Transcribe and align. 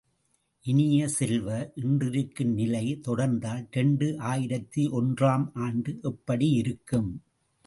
இனிய 0.65 1.07
செல்வ, 1.07 1.49
இன்றிருக்கும் 1.75 2.53
நிலை 2.53 3.01
தொடர்ந்தால் 3.07 3.67
இரண்டு 3.71 4.19
ஆயிரத்து 4.23 4.91
ஒன்று 4.91 5.27
ஆம் 5.27 5.51
ஆண்டு 5.59 5.99
எப்படி 6.03 6.49
இருக்கும்? 6.55 7.11